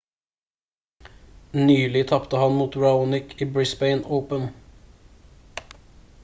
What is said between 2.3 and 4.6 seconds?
han mot raonic i brisbane open